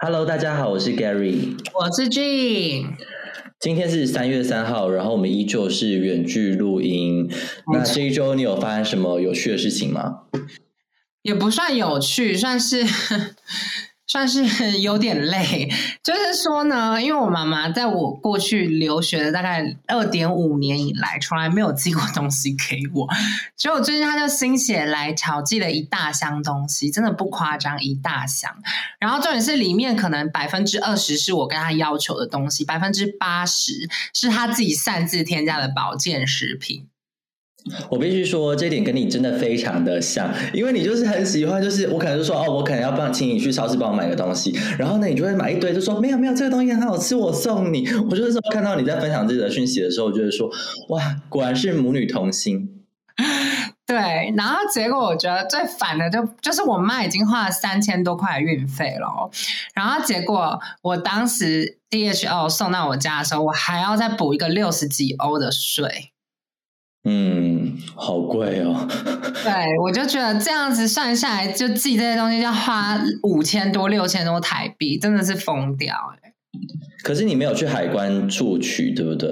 [0.00, 2.94] Hello，大家好，我是 Gary，我是 Jean。
[3.58, 7.28] 今天是三月三号，然后我们依旧是远距录音。
[7.72, 10.20] 那这一周你有发生什么有趣的事情吗？
[11.22, 12.86] 也不算有趣，算是。
[14.08, 15.70] 算是 有点累，
[16.02, 23.06] 就是说呢，因为我妈妈在我过去留学的大概二点五年以来，从来没有寄过东西给我，
[23.54, 28.50] 所以我最近她就心血来潮寄了一大箱东西，真的不夸张，一大箱。
[28.98, 36.88] 然后重点是里面可能百分之二十是我跟她要求的东西，百分之八十是她自己擅自添加的保健食品。
[37.88, 47.88] 我必须说，这点跟你真的非常的像，因为你就是很喜欢，就是我可能就说哦，我可能要帮请你去超市帮我买个东西，然后呢，你就会买一堆，就说没有没有，这个东西很好吃，我送你。
[48.10, 50.50] 我就是说看到你在分享自己的讯息的时候，我就会说
[50.88, 52.74] 哇，果然是母女同心。
[53.86, 53.96] 对，
[54.36, 59.30] 然后结果我觉得最烦的就就是我妈已经花了三千多块运费了，
[59.74, 66.12] 然后结果我当时 DHL 送到我家的时候，我还要再补一个六十几欧的税。
[67.04, 68.86] 嗯，好贵哦。
[69.44, 76.34] 对，我就觉得这样子算下来，就寄这些东西要花五千多、六千多台币，真的是疯掉哎。
[77.02, 79.30] 可是你没有去海关处取，对不对？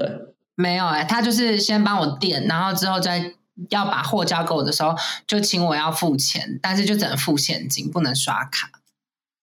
[0.55, 3.35] 没有哎，他就是先帮我垫，然后之后再
[3.69, 4.95] 要把货交给我的时候，
[5.27, 8.71] 就请我要付钱，但是就只能付现金，不能刷卡。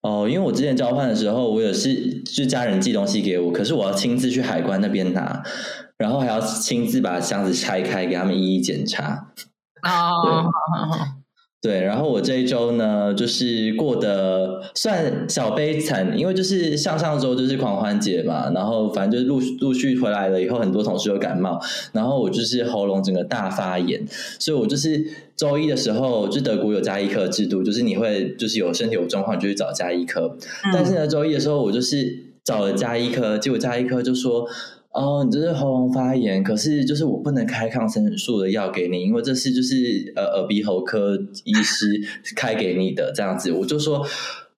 [0.02, 5.44] 哦，因为我之前交换的时候，我也是就家人寄东西给我，可是我要亲自去海关那边拿。
[6.04, 9.32] 然后还要亲自把箱子拆开，给他们一一检查。
[9.84, 10.50] 哦，
[11.62, 21.58] 对，然后我这一周呢，就是过得算小悲惨，因为就是上上周就是狂欢节嘛，然后反正就是陆陆续回来了以后，很多同事有感冒，
[21.94, 24.06] 然后我就是喉咙整个大发炎，
[24.40, 25.02] 所以我就是
[25.38, 30.36] 周一的时候，就德国有加医科制度，就是你会就是有身体有状况就去找加医科，
[30.74, 34.46] 但是呢，周一的时候我就是找了加医科，结果加医科就说。
[34.94, 41.86] 哦，你这是喉咙发炎，可是就是我不能开抗生素的药给你，因为这是就是呃耳鼻喉科医师
[42.36, 44.06] 开给你的这样子，我就说。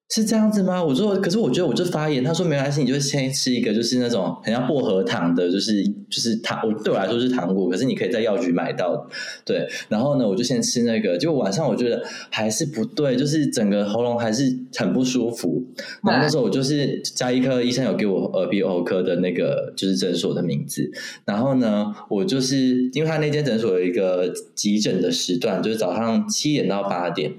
[0.07, 0.83] 是这样子吗？
[0.83, 2.23] 我说，可是我觉得我就发炎。
[2.23, 6.61] 他说没关系，你就先吃一个，就是那种很像薄荷糖的，就是就是糖。
[6.63, 9.09] 我对我来说是糖果，可是你可以在药局买到。
[9.44, 11.17] 对，然后呢，我就先吃那个。
[11.17, 15.63] 结果晚上我觉得还是不对，就是整个喉咙还是很不舒服。
[16.03, 20.88] 然后那时候我就是加医科医生有给我耳鼻喉科的那个就是诊所的名字。
[21.25, 27.33] 然后呢，我就是因为他那间诊所有一个急诊的时段，就是早上七点到八点。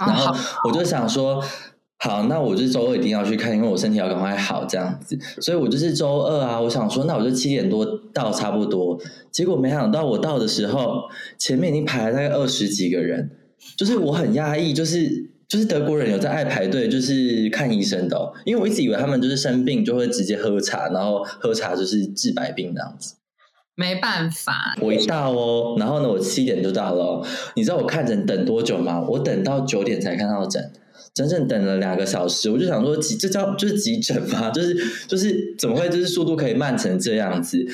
[0.00, 0.34] 然后
[0.68, 1.40] 我就想说。
[2.04, 7.82] 好，那我就周二一定要去看，因为我身体要赶快好这样子，所以我就是周二啊，我想说，那我就七点多
[8.12, 9.00] 到差不多。
[9.32, 11.04] 结果没想到我到的时候，
[11.38, 13.30] 前面已经排了大概二十几个人，
[13.78, 15.08] 就是我很压抑，就是
[15.48, 23.14] 就是德国人有在爱排队，就是看医生的，因为我一直以为他们就是生病就会直接喝茶，然后喝茶就是治百病这样子。
[23.76, 27.26] 没办法，我一到哦，然后呢，我七点就到了，
[27.56, 29.00] 你知道我看诊等多久吗？
[29.08, 30.70] 我等到九点才看到诊。
[31.14, 34.50] 整整等了两个小时，我就想说急，这叫就是急诊吗？
[34.52, 34.76] 就是
[35.06, 37.64] 就是怎么会就是速度可以慢成这样子？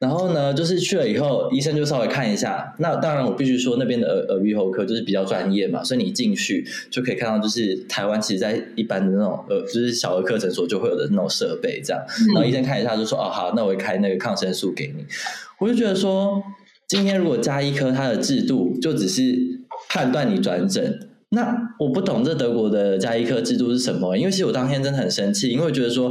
[0.00, 2.72] 然后呢，就是去了以后，医生就稍微看一下。
[2.78, 12.00] 那当然，我必须说那边的耳耳鼻喉科就是比较专业嘛，所以你进去就可以看到，就是台湾其实，在一般的那种呃，就是小儿科诊所就会有的那种设备这样。
[12.34, 15.04] 然后医生看一下就说：“哦，好，那我会开那个抗生素给你。”
[15.58, 16.42] 我就觉得说，
[16.86, 19.36] 今天如果加医科，它的制度就只是
[19.88, 21.07] 判断你转诊。
[21.30, 26.10] 那我不懂这德国的加医科制度是什么，因为其实我当天真的很生气，因为我觉得说，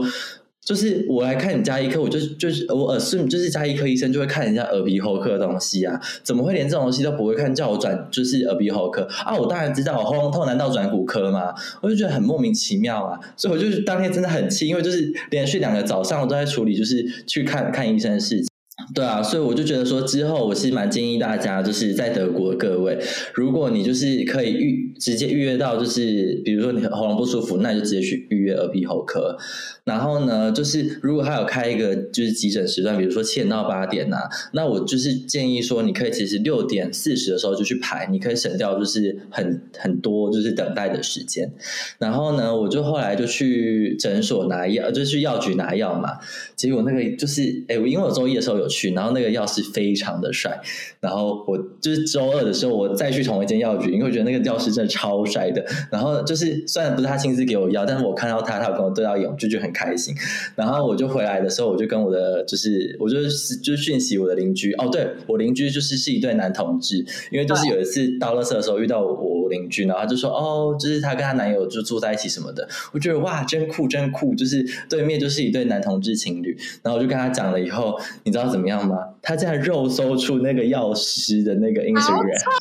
[0.63, 9.35] 就是我来看你加医科，我就就是我耳顺就是加医科医生就会看人家耳鼻喉科的东西啊，怎么会连这种东西都不会看，叫我转就是耳鼻喉科啊？
[9.35, 11.51] 我当然知道，喉咙痛难道转骨科吗？
[11.81, 18.45] 我就觉得很莫名其妙啊，所以我就当天真的很气，因为就是连续两个早上我都在处理就是去看看医生的事情。
[18.93, 22.97] 对啊，所以我就觉得说，之后我是蛮建议大家，就是在德国各位，
[23.33, 29.35] 如果你就是可以预直接预约到，就是比如说你喉咙不舒服，那就直接去预约耳鼻喉科。
[29.83, 34.17] 然后呢，就是如果他有开一个就是急诊时段，比如说七点到八点呐，
[34.53, 41.51] 那我就是建议说，你可以其实六点四十的时候就去排，你可以省掉就是很很多就是等待的时间。
[41.97, 46.17] 然后呢，我就后来就去诊所拿药，就去药局拿药嘛。
[46.55, 50.59] 结果那个就是哎，我因为我周一的时候有去，然后那个药师非常的帅。
[50.99, 55.65] 然后我就是周二的时候，我再去同一间药局，因为我觉得那个药师真的超帅的。
[55.89, 59.71] 然后就是虽然不是他亲自给我药，但是我看到他，他有跟我对到眼，就觉得很。
[59.77, 60.15] 开心，
[60.55, 64.73] 然后我就回来的时候，我就跟我的就是，我就就是讯息我的邻居。
[64.73, 66.97] 哦，对我邻居就是是一对男同志，
[67.29, 78.95] 因为就是有一次到乐社的时候遇到我邻居，然后他就说哦，就是他跟他男友就住在一起什么的，我觉得哇，真酷真酷，就是对面就是一对男同志情侣，然后我就跟他讲了以后，你知道怎么样吗？
[79.21, 82.51] 他竟然肉搜出那个药师的那个 Instagram，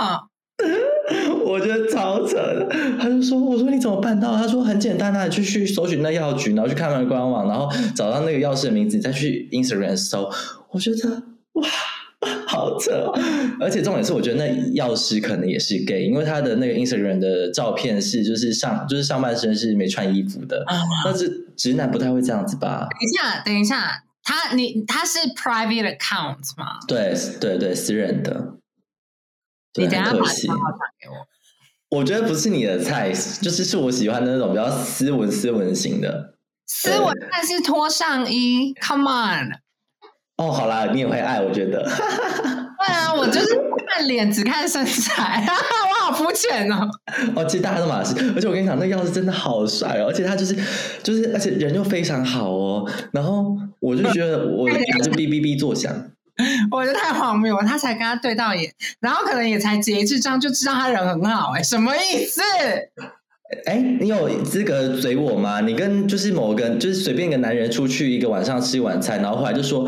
[0.00, 0.20] 啊！
[1.44, 2.68] 我觉得超扯的。
[2.98, 10.30] 他就说：“我说你怎么办到？”他说：“很简单啊，你去去搜寻那药局，然后去看他的官网，然后找到那个药师的名字，你再去 Instagram 搜。”
[10.70, 11.22] 我觉得
[11.54, 11.68] 哇，
[12.46, 13.18] 好扯哦！
[13.58, 20.64] 而且重点是，我觉得那药师可能也是 gay，因为他的那个 Instagram 的照片是就是上就是上半身是没穿衣服的，
[21.04, 22.86] 但是直男不太会这样子吧？
[22.90, 26.78] 等一下，等一下，他你他是 private account 吗？
[26.86, 28.58] 对对对，私人的。
[29.74, 31.98] 你等下把账号打给我。
[31.98, 36.36] 我觉得不是你的菜，就是是我喜欢的那种比较斯文斯文型的。
[36.64, 39.50] 斯文，但是脱上衣，Come on！
[40.36, 41.82] 哦，好啦，你也会爱，我觉得。
[42.78, 43.48] 对啊，我就是
[43.88, 46.88] 看脸，只看身材，我 好肤浅哦。
[47.34, 50.56] 哦，其实大家都马是，而且我跟你讲，那个药师真的好帅哦，而且他就是
[51.02, 52.90] 就是，而且人又非常好哦。
[53.12, 54.68] 然后我就觉得我
[55.02, 55.92] 就哔哔哔作响。
[56.70, 62.40] 我觉得太荒谬了，他才跟他对到眼，然后可能也才截一次账就知道他人很好、哎，什么意思？
[63.66, 65.60] 哎，你有资格嘴我吗？
[65.60, 69.86] 你跟就是某个就是随便一个男人出去一个晚上吃一晚餐，然后后来就说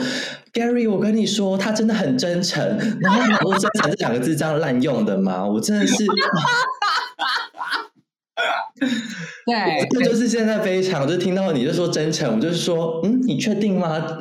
[0.52, 2.62] Gary，我跟你说他真的很真诚，
[3.00, 5.44] 然后你说真诚这两个字这样滥用的吗？
[5.46, 6.04] 我真的是。
[9.46, 14.18] 对，这就是现在非常，就听到你就说真诚，我就是说，嗯，你确定吗？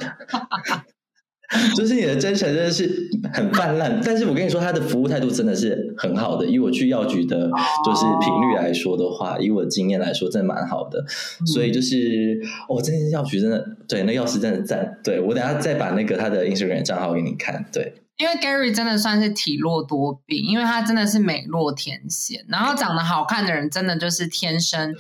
[1.75, 6.45] 就是你的真诚真的是很泛滥，但是我跟你说，他的服务态度真的是很好的。
[6.45, 7.50] 以我去药局的，
[7.86, 11.03] 就是频率来说的话，以我的经验来说，真的蛮好的。
[11.45, 12.39] 所以就是，
[12.69, 14.98] 哦，真的药局真的，对，那药师真的赞。
[15.03, 17.65] 对我等下再把那个他的 Instagram 账号给你看。
[17.74, 24.95] 对，因为 Gary 真的算是体弱多病，因为他真的是美若天仙，然后长得好看的人真的就是天生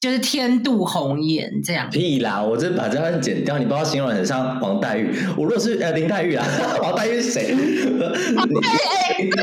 [0.00, 1.90] 就是天妒红颜这样。
[1.90, 2.40] 屁啦！
[2.40, 5.12] 我这把这段剪掉，你不要形容得很像王黛玉。
[5.36, 6.46] 我如果是呃林黛玉啊，
[6.82, 7.52] 王黛玉是谁？
[7.52, 7.60] 你
[8.62, 8.70] 哎
[9.08, 9.34] 哎，这就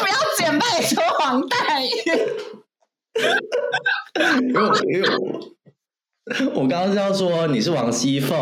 [0.00, 1.88] 不要剪拜说王黛玉。
[4.48, 8.36] 因为我因为我我刚刚是要说你是王熙凤，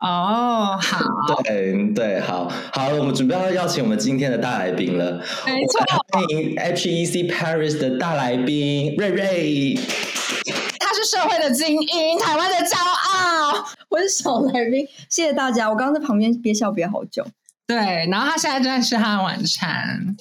[0.00, 0.98] 哦，好，
[1.44, 5.12] 对对，好好，我们准备要邀请我们今天的大来宾了，
[5.46, 9.78] 没错，欢迎 HEC Paris 的大来宾瑞瑞。
[10.96, 13.62] 他是社会的精英，台湾的骄傲。
[13.90, 15.68] 我是小来宾，谢谢大家。
[15.68, 17.26] 我刚刚在旁边憋笑憋好久。
[17.66, 17.76] 对，
[18.10, 20.16] 然后他现在正在吃他的晚餐。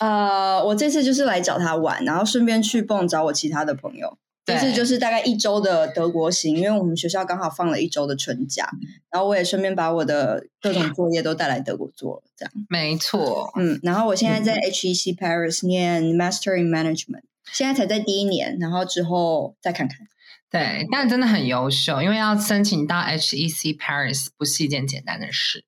[0.00, 4.18] 呃，我这次就是来找他玩，然后顺便去蹦找我其他的朋友。
[4.44, 8.68] 这对次就是大概一周的德国行，因为我们学校刚好放了一周的春假，
[9.10, 12.52] 然后我也顺便把我的各种作业都带来德国做了，这样。
[12.68, 20.06] 没错，嗯，然后我现在在 HEC Paris 念 Master in Management，现在才在第一年，然后之后再看看。
[20.50, 25.64] 对，但真的很优秀，因为要申请到 HEC Paris 不是一件简单的事。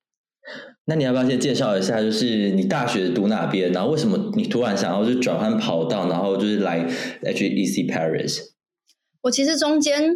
[0.85, 6.79] 那你要不要先介绍一下，就是你大学读哪边，然后为什么你突然想要就转换跑道，然后就是来
[7.21, 8.39] HEC Paris？
[9.21, 10.15] 我其实中间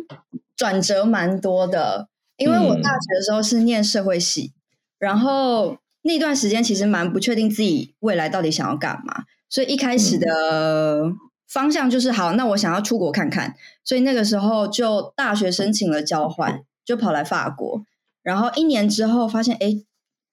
[0.56, 4.54] 转折蛮多的，因为我大学的时候是念社会系，
[4.98, 11.04] 然后那段时间其实蛮不确定自己未来到底想要干嘛，所以一开始的
[11.48, 17.84] 方向就是好，那我想要出国看看，所以那个时候就大学申请了交换，就跑来法国，
[18.24, 19.84] 然后一年之后发现，哎，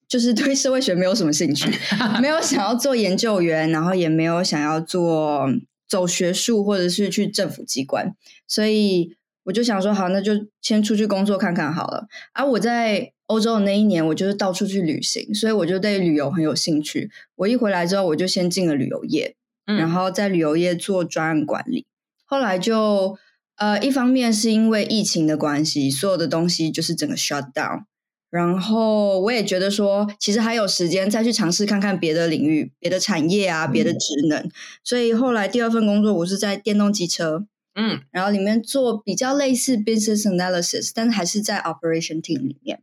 [0.09, 1.71] 就是对社会学没有什么兴趣，
[2.21, 5.47] 没有想要做研究员，然后也没有想要做
[5.89, 8.15] 走学术或者是去政府机关，
[8.49, 12.07] 所以我就想说，好，那就先出去工作看看好了。
[12.33, 17.11] 而、我在欧洲的那一年，我就是到处去旅行，所以我就对旅游很有兴趣。
[17.37, 19.35] 我一回来之后，我就先进了旅游业，
[19.67, 21.87] 嗯然后在旅游业做专案管理。
[22.25, 23.19] 后来就
[23.57, 27.85] 呃，一方面是因为疫情的关系，所有的东西就是整个 shut down。
[28.31, 34.51] 然后我也觉得说，其实还有时间再去尝试看看别的领域、别的产业啊、别的职能。
[34.83, 42.81] 所以后来第二份工作，我是在电动机车，嗯，然后里面做比较类似 business analysis，但是还是在 operation team 里面。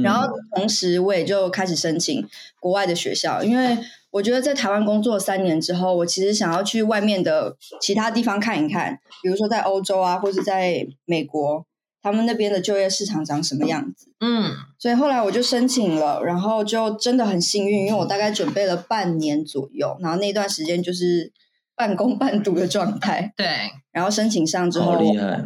[0.00, 2.28] 然后同时，我也就开始申请
[2.60, 3.76] 国外的学校，因为
[4.10, 11.66] 我觉得在台湾工作三年之后，我其实想要去外面的其他地方看一看，比如说在欧洲啊，或者在美国，
[12.00, 14.12] 他们那边的就业市场长什么样子。
[14.20, 21.32] 嗯，所以后来我就申请了，然后就真的很幸运，因为我大概准备了半年左右，然后那段时间就是
[21.76, 23.46] 半工半读的状态， 对
[23.92, 25.44] 然后申请上之好后，厉害。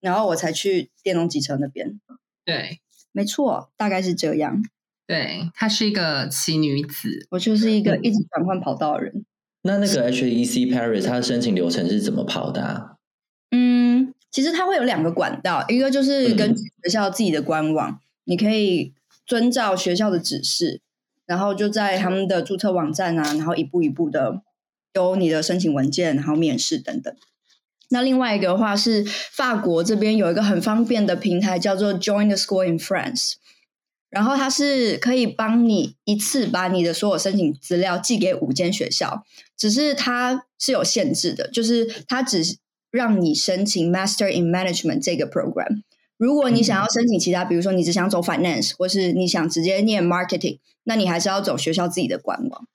[0.00, 2.00] 然后我才去电动机车那边。
[2.44, 2.80] 对
[3.12, 4.62] 没错，大概是这样。
[5.08, 7.26] 对，她是一个奇女子。
[7.30, 9.24] 我就是一个一直转换跑道的人。
[9.62, 12.92] 那那个 HEC Paris 它的申请流程是怎么跑的啊？
[13.50, 18.92] 嗯，其实它会有两个管道，一个就是根据学校自己的官网，你可以
[19.26, 20.82] 遵照学校的指示，
[21.24, 24.42] 然后就在他们的注册网站啊，然后一步一步的
[24.92, 27.14] 有你的申请文件，然后面试等等。
[27.88, 33.32] 那另外一个的话是法国这边有一个很方便的平台，叫做 Join the School in France，
[34.10, 39.24] 然后它是可以帮你一次把你的所有申请资料寄给五间学校，
[39.56, 42.58] 只是它是有限制的，就是它只
[42.90, 45.82] 让你申请 Master in Management 这个 program。
[46.16, 52.66] 如果你想要申请其他，比如说你只想走 Finance，或是你想直接念 Marketing，那你还是要走学校自己的官网。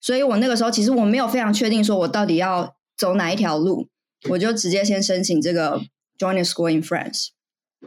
[0.00, 3.88] 所以我那个时候其实我没有非常确定说我到底要走哪一条路。
[4.30, 5.80] 我就直接先申请这个
[6.16, 7.30] Join a School in France，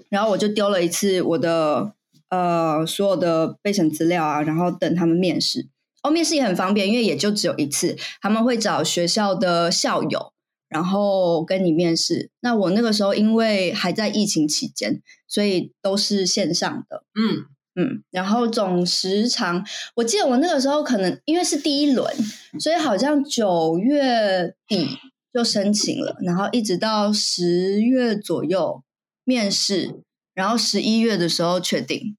[0.10, 1.94] 然后我就丢了一次我的
[2.36, 5.68] 呃所有的备审资料啊，然后等他们面试。
[6.04, 10.34] 哦，面试也很方便，因为也就只有一次，他们会找学校的校友，
[10.70, 12.30] 然后跟你面试。
[12.42, 17.04] 那我那个时候因为还在疫情期间，所以都是线上的。
[17.16, 19.66] 嗯嗯，然后总时长，
[19.96, 22.14] 我记得我那个时候可能因为是第一轮，
[22.60, 24.98] 所以好像九月底。
[25.36, 28.82] 就申请了，然后一直到十月左右
[29.26, 30.00] 面试，
[30.34, 32.16] 然后十一月的时候确定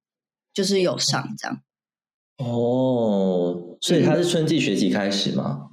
[0.57, 1.61] 就是有上这样。
[2.39, 5.69] 哦，所以他是春季学期开始吗？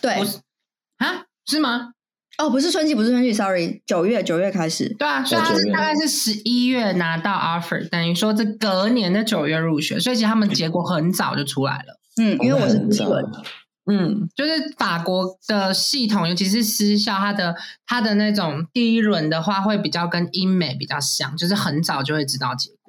[0.00, 0.14] 对，
[0.96, 1.90] 啊，是吗？
[2.38, 4.92] 哦，不是春季，不是春季，sorry，九月九月开始。
[4.98, 12.00] 对啊，所以他是大概是十一月拿到 offer，等于说这隔年的九月入学，所以其实他们结果很早就出来了。
[12.16, 13.24] 嗯，因为我是第一轮。
[13.86, 17.54] 嗯，就是法国的系统，尤其是私校，它的
[17.86, 22.83] 它的那种第一轮的话，会比较跟英美比较像，就是很早就会知道结果。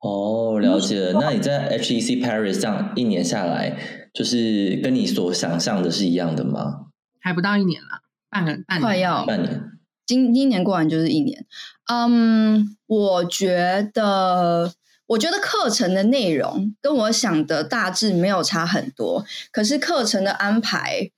[0.00, 1.20] 哦，了解了。
[1.20, 3.76] 那你在 HEC Paris 这样一年下来，
[4.12, 6.86] 就是跟你所想象的是一样的吗？
[7.20, 9.62] 还不到一年了，半个半快要半年。
[10.06, 11.44] 今今年过完就是一年。
[11.90, 14.72] 嗯，我觉得。
[15.08, 21.10] 我觉得课程的内容跟我想的大致没有差很多，可是课程的安排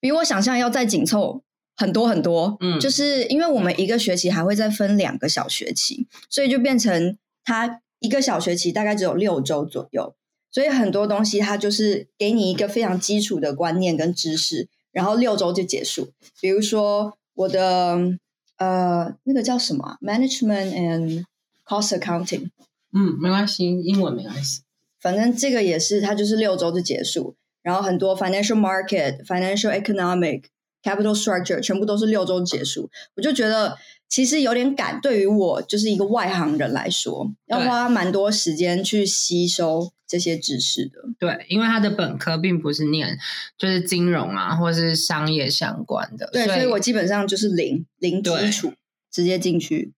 [0.00, 1.44] 比我想象要再紧凑
[1.76, 2.56] 很多很多。
[2.58, 10.14] 嗯，就是因为我们一个学期还会再分两个小学期，所以就变成它一个小学期大概只有六周左右，
[10.50, 16.10] 所以很多东西它就是给你一个非常基础的观念跟知识，然后六周就结束。
[16.40, 18.18] 比如说我的
[18.56, 21.24] 呃那个叫什么 Management and
[21.64, 22.50] Cost Accounting。
[22.92, 24.62] 嗯，没关系，英文没关系。
[25.00, 27.36] 反正这个也是，它就是六周就结束。
[27.62, 30.44] 然后很多 financial market、financial economic、
[30.82, 32.90] capital structure 全部都是六周结束。
[33.14, 33.76] 我就觉得
[34.10, 41.00] 其实有点赶，对于我就是一个外行人来说，要花蛮多时间去吸收这些知识的。
[41.18, 43.16] 对，因为他的本科并不是念
[43.56, 46.28] 就是金融啊，或是商业相关的。
[46.32, 48.72] 对，所以我基本上就是零零基础，
[49.12, 49.92] 直接进去。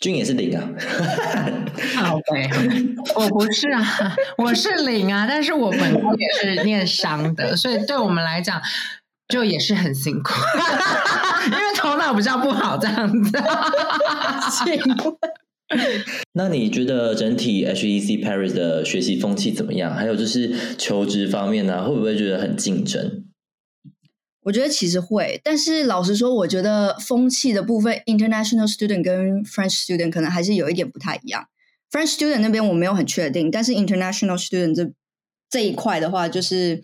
[0.00, 0.68] 君也是零啊，
[1.96, 2.50] 好呗，
[3.14, 8.60] 我不是啊，我是零啊，但是我本科也是念商的，所以对我们来讲
[9.28, 10.32] 就也是很辛苦，
[11.46, 13.30] 因为头脑比较不好这样子。
[16.34, 19.94] 那你觉得整体 HEC Paris 的学习风气怎么样？
[19.94, 23.24] 还有就是求职方面呢，会不会觉得很竞争？
[24.42, 31.46] 我觉得其实会，但是老实说，我觉得风气的部分，international student 跟 French student 可能还是有一点不太一样。
[31.90, 34.92] French student 那边我没有很确定，但是 international student 这
[35.48, 36.82] 这一块的话，就是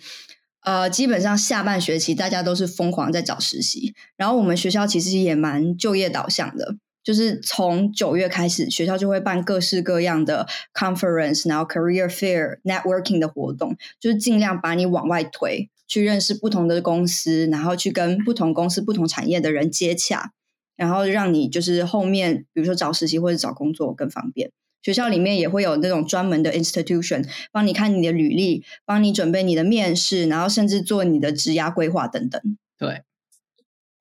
[0.63, 15.71] 呃，基本上下半学期大家都是疯狂在找实习，然后我们学校其实也蛮就业导向的，就是从九月开始，学校就会办各式各样的 conference，然后 career fair、networking 的活动，就是尽量把你往外推。
[15.91, 20.31] 去认识不同的公司，然后去跟不同公司、不同产业的人接洽，
[20.77, 24.53] 然后让你就是后面比如说找实习或者找工作更方便。
[24.83, 32.41] 学校里面也会有那种专门的 institution 帮你看你的履历，帮你准备你的面试，然后甚至做你的职涯规划等等。
[32.79, 33.03] 对，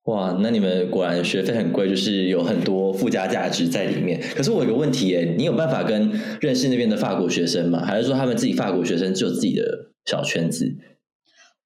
[0.04, 4.20] 哇，那你们果然学费很贵，就是有很多附加价值在里面。
[4.34, 6.10] 可是我有个问题，耶，你有办法跟
[6.40, 7.84] 认识那边的法国学生吗？
[7.84, 10.76] 还是说他们自己法国学生只有自己的小圈子？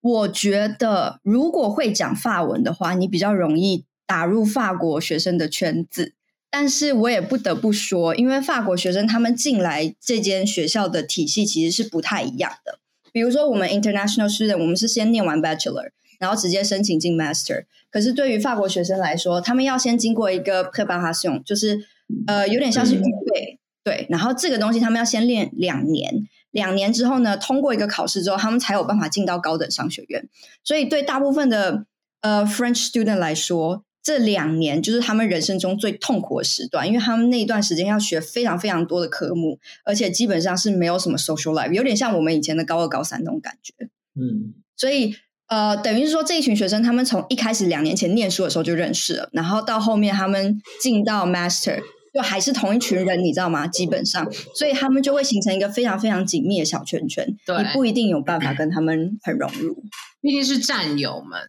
[0.01, 6.13] 我觉得，如果会讲法文的话，你比较容易打入法国学生的圈子。
[6.57, 12.79] 但是我也不得不说，因为法国学生他们进来这间学校的体系其实是不太一样的。
[13.11, 17.65] 比如说，我们 international student，我们是先念完 bachelor，然后直接申请进 master。
[17.91, 21.89] 可是对于法国学生来说，他们要先经过一个 preparation，就是
[22.29, 24.07] 呃，有点像是预备，对。
[24.09, 26.29] 然后这个东西他们要先练两年。
[26.53, 30.29] 两年之后呢，通过一个考试之后，他们才有办法进到高等商学院。
[30.63, 31.85] 所以对大部分的
[32.21, 43.73] 呃 French student 来说，这两年就是他们人生中最痛苦的时段，因为他们那一段时间要学非常非常多的科目，而且基本上是没有什么 social life，有点像我们以前的高二、高三那种感觉。
[44.15, 45.15] 嗯，所以
[45.49, 51.81] 呃，等于是说这一群学生，他们从一开始两年前念书的时候就认识了，然后到后面他们进到 master，
[52.13, 53.67] 就还是同一群人，你知道吗？
[53.67, 59.83] 基本上，所以他们就会形成一个非常非常紧密的小圈圈，对你不一定有办法跟他们很融入。
[60.21, 61.41] 毕竟是战友们。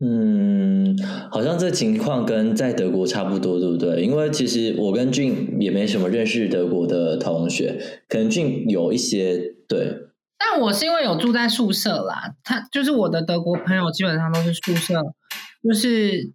[0.00, 0.96] 嗯，
[1.30, 4.00] 好像这情况跟在德国差不多，对不对？
[4.02, 9.36] 因为其实我跟俊也没什么认识德国的同学，可能俊有一些
[9.68, 9.96] 对，
[10.38, 15.02] 但我是因为有住在宿舍啦，他就是我的德国朋友，基本上都是宿舍，
[15.64, 16.32] 就是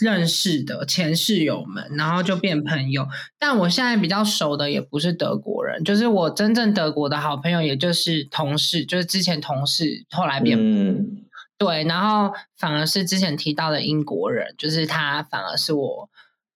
[0.00, 3.08] 认识的前室友们，然后就变朋友。
[3.40, 11.24] 但我现在比较熟的也不是德国人，就是我真正德国的好朋友，也就是同事，就是之前同事，后来变、嗯，
[11.60, 16.08] 对，然后反而是之前提到的英国人，就是他反而是我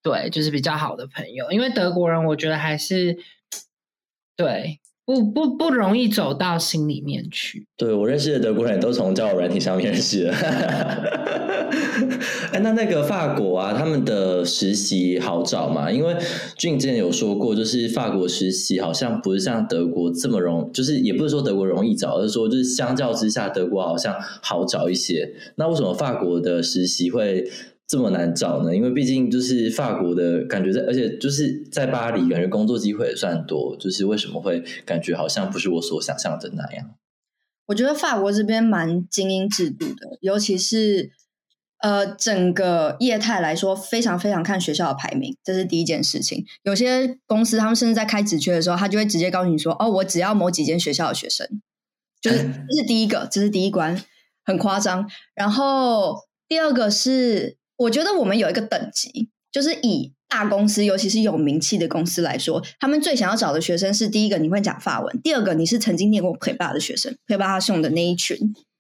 [0.03, 3.19] 对，就是比较好的朋友，因为德国人我觉得还是
[4.35, 7.67] 对不不不容易走到心里面去。
[7.77, 10.33] 对我认识的德国人都从交友软体上面认识的。
[12.53, 15.91] 哎，那那个法国啊，他们的实习好找吗？
[15.91, 16.17] 因为
[16.57, 25.35] 俊之前有说过，就是法国实习好像不是像德国这么容，就是也不是说德国容易找，而是说就是相较之下，德国好像好找一些。
[25.57, 27.51] 那为什么法国的实习会
[27.87, 28.75] 这么难找呢？
[28.75, 33.77] 因为毕竟就是法国的感觉在，而且就是在巴黎，感觉工作机会也算多。
[33.79, 36.95] 就是为什么会感觉好像不是我所想象的那样？
[37.67, 41.11] 我觉得法国这边蛮精英制度的，尤其是
[41.81, 46.45] 呃整个业态来说，非常非常看学校的排名，这是第一件事情。
[46.63, 51.47] 有些公司他们甚至在开职缺的时候，他就会直接告诉你说：“哦，我只要某几间学校的学生。”
[52.21, 52.39] 就是
[52.69, 54.03] 这是第一个，这是第一关，
[54.45, 55.09] 很夸张。
[55.35, 56.17] 然后
[56.49, 68.37] 第二个是，我觉得我们有一个等级，就是以大公司，尤其是有名气的公司来说，他们最想要找的学生是第一个你会讲法文，第二个你是曾经念过 p r 的学生 p r 他送的那一群，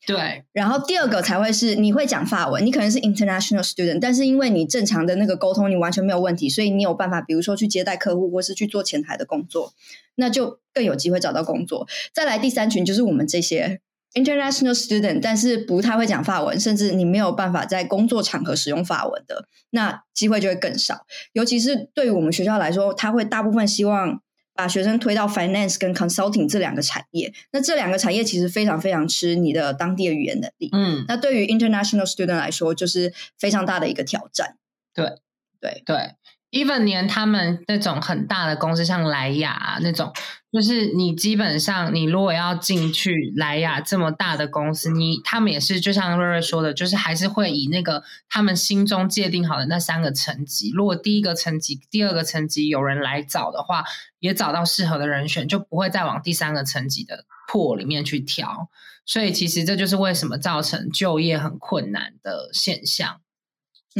[0.06, 9.72] 对，然后第二个才会是你会讲法文，你可能是 international student，但是因为你正常的那个沟通你完全没有问题，所以你有办法，比如说去接待客户或是去做前台的工作，
[10.16, 11.86] 那就更有机会找到工作。
[12.12, 13.80] 再来第三群就是我们这些
[14.14, 21.04] international student，但是不太会讲法文，甚至你没有办法在工作场合使用法文的，那机会就会更少。
[21.32, 24.20] 尤其是对于我们学校来说，他会大部分希望
[24.54, 27.34] 把学生推到 finance 跟 consulting 这两个产业。
[27.52, 30.70] 那这两个产业其实非常非常吃你的当地的语言能力。
[30.72, 34.56] 嗯，那对于 international student 来说，就是非常大的一个挑战。
[34.94, 35.16] 对
[35.60, 36.12] 对对
[36.52, 40.12] ，even 连他们那种很大的公司，像莱雅、啊、那种，
[40.54, 53.82] 就是你基本上你如果要进去莱雅这么大的公司，你他们也是就像瑞瑞说的，就是还是会以那个他们心中界定好的那三个层级，如果第一个层级、第二个层级有人来找的话，
[54.20, 58.68] 也找到适合的人选，就不会再往第三个层级的破里面去挑。
[59.04, 63.22] 所以其实这就是为什么造成就业很困难的现象。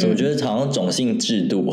[0.01, 1.73] 怎么觉得好像种姓制度？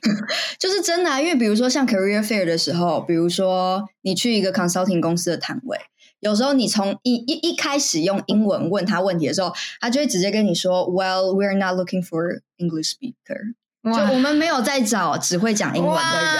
[0.58, 5.78] 就是真的、啊，因为比如说像 career fair 的时候，比如说你去一个 consulting 公司的摊位，
[6.20, 13.54] 有时候你从一一一开始用英文问他问题的时候，他就会直接跟你说，Well, we're not looking for English speaker。
[13.84, 16.34] 就我们没有在找只会讲英文的人，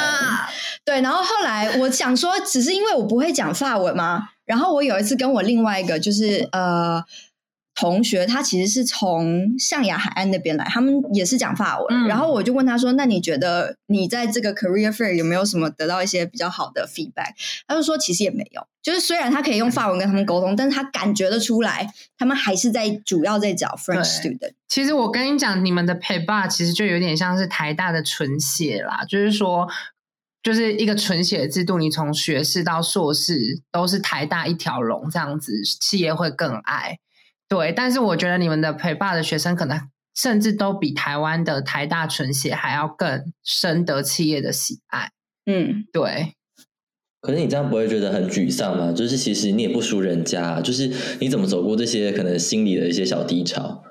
[0.82, 1.00] 对。
[1.02, 4.28] 然后后来我想说，只是因为我不会讲法文吗？
[4.46, 7.02] 然后我有一次跟我另外一个就是呃
[7.74, 11.87] 同学，他其实是从象牙海岸那边来，他们也是讲法文。
[11.90, 17.32] 嗯然后我就问他说：“那你觉得你在这个 career fair 有没有什么得到一些比较好的 feedback？”
[17.66, 24.52] 他就说：“其实也没有，就是虽然他可以用法文跟他们沟通，但是他感觉得出来，他们还是在主要在找 French student。
[24.68, 29.66] 其实我跟你讲，你们的陪爸其实就有点像是台大的纯血啦，就是说，
[30.42, 36.98] 就是一个纯血制度，你从学士到硕士都是台大一条龙这样子，企业会更爱。
[37.48, 39.80] 对，但是我觉得你们的陪爸的学生可能
[40.14, 45.11] 甚至都比台湾的台大纯血还要更深得企业的喜爱。
[45.46, 46.35] 嗯，对，
[47.20, 48.92] 可是你这样不会觉得很沮丧吗？
[48.92, 53.83] 就是其实你也不输人家，就是你怎么走过这些可能心里的一些小低潮？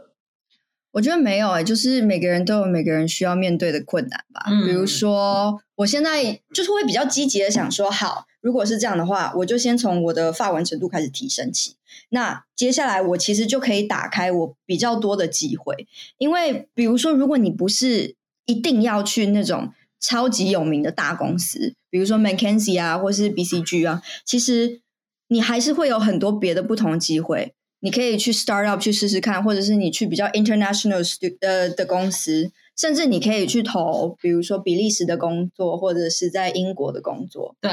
[0.94, 4.44] 我觉得没有哎、就是每个人都有每个人需要面对的困难吧。
[4.48, 11.78] 嗯比如说，我现在就是会比较积极的想说，好，如果是这样的话，我就先从我的发文程度开始提升起。
[12.10, 24.82] 那接下来我其实就可以打开我比较多的机会，因为比如说，如果你不是一定要去那种超级有名的大公司，比如说 McKinsey 啊，或是 BCG 啊，其实
[25.30, 27.54] 你还是会有很多别的不同机会。
[27.80, 31.06] 你可以去 start up 去试试看，或者是你去比较 international
[31.42, 37.58] 呃的公司，甚至你可以去投，比如说比利时的工作，或者是在英国的工作。
[37.60, 37.70] 对，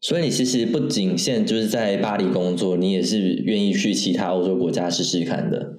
[0.00, 5.72] 所以你其实不仅限就是在巴黎工作，你也是愿意去其他欧洲国家试试看的。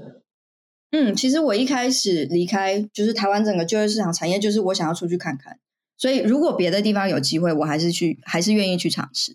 [0.91, 5.59] 嗯，其实我一开始离开就是台湾整个就业市场产业，就是我想要出去看看。
[5.97, 9.33] 所以如果别的地方有机会，我还是去，还是愿意去尝试。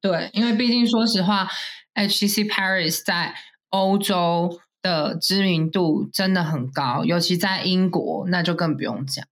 [0.00, 1.48] 对，因为毕竟说实话。
[1.94, 3.34] HTC Paris 在
[3.70, 9.26] 欧洲的知名度真的很高，尤其在英国，那就更不用讲。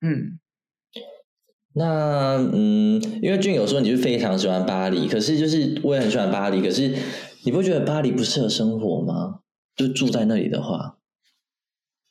[0.00, 0.38] 嗯，
[1.74, 6.94] 那嗯，因为俊有说你是非常喜欢巴黎，可是就是我也很喜欢巴黎，可是
[7.44, 9.40] 你不觉得巴黎不适合生活吗？
[9.74, 10.98] 就住在那里的话，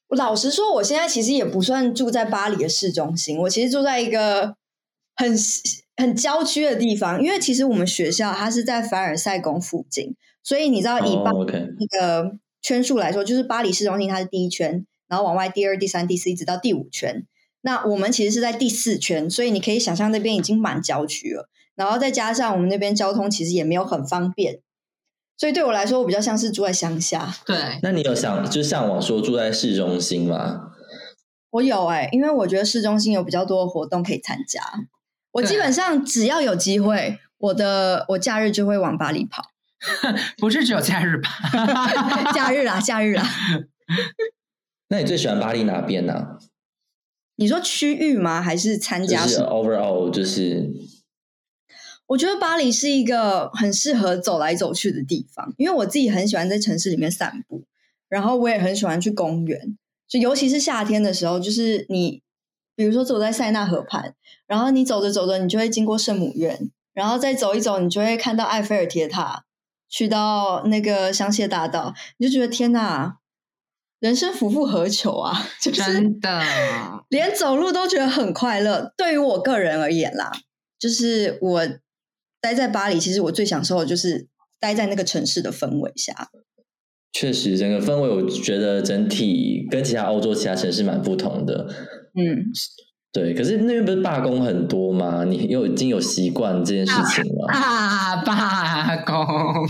[0.09, 4.55] 老实说，我现在其实也不算住在巴黎的市中心，我其实住在一个
[5.15, 5.35] 很。
[5.97, 17.27] 很郊区的地方，因为其实我们学校它是在凡尔赛宫附近，所以你知道以巴那个圈数来说，就是巴黎市中心它是第一圈，然后往外第二、第三、第四一直到第五圈。
[17.61, 21.49] 那我们其实是在第四圈，所以你可以想象那边已经满郊区了。
[21.75, 24.59] 然后再加上我们那边交通其实也没有很方便，
[25.37, 27.33] 所以对我来说，我比较像是住在乡下。
[27.45, 30.71] 对，那你有想就向往说住在市中心吗？
[31.51, 34.61] 我有哎，因为我觉得市中心有比较多的活动可以参加。
[35.31, 39.43] 我基本上只要有机会，我的我假日就会往巴黎跑。
[40.37, 41.29] 不是只有假日吧？
[42.35, 43.23] 假日啦，假日啦。
[44.89, 46.37] 那你最喜欢巴黎哪边呢？
[47.41, 48.39] 你说区域吗？
[48.39, 49.25] 还是参加？
[49.25, 50.71] 是 overall，就是
[52.05, 57.63] 我觉得巴黎是一个很适合走来走去的地方，因为我自己很喜欢在城市里面散步，
[58.07, 59.75] 然后我也很喜欢去公园，
[60.07, 62.21] 就尤其是夏天的时候，就是你。
[62.73, 64.15] 比如说走在塞纳河畔，
[64.47, 69.43] 然后你走着走着，你就会经过圣母院，然后再走一走，你就会看到埃菲尔铁塔，
[69.87, 73.17] 去到那个香榭大道，你就觉得天哪，
[74.01, 75.47] 人生夫复何求啊！
[75.61, 76.41] 真的，
[77.07, 78.91] 连走路都觉得很快乐。
[78.97, 80.31] 对于我个人而言啦，
[80.79, 81.61] 就是我
[82.41, 84.27] 待在巴黎，其实我最享受的就是
[84.59, 86.29] 待在那个城市的氛围下。
[87.13, 91.67] 确实，整个氛围我觉得整体跟其他欧洲其他城市蛮不同的。
[92.15, 92.45] 嗯，
[93.13, 95.23] 对，可是那边不是罢工很多吗？
[95.25, 98.15] 你又已经有习惯这件事情了啊？
[98.23, 99.67] 罢工，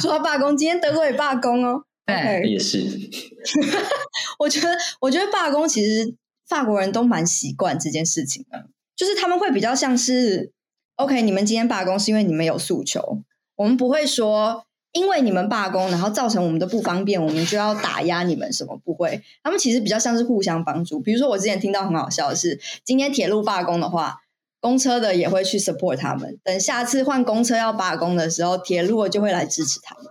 [0.00, 1.82] 说到罢工，今天德国也罢工哦。
[2.08, 2.78] 对，也是。
[4.40, 6.14] 我觉得，我觉得罢工其实
[6.48, 8.66] 法国人都蛮习惯这件事情的，
[8.96, 10.52] 就是他们会比较像是
[10.96, 13.22] ，OK，你们今天罢工是因为你们有诉求，
[13.56, 14.64] 我们不会说。
[14.92, 18.50] 因为你们罢工，然后造成我们的不方便，我们就要打压你们？
[18.50, 19.22] 什么不会？
[19.42, 20.98] 他们其实比较像是互相帮助。
[20.98, 24.22] 比如说，我之前听到很好笑的是，今天铁路罢工的话，
[24.60, 26.38] 公车的也会去 support 他们。
[26.42, 30.04] 等下次换公车要罢工的时候，铁路就会来支持他们。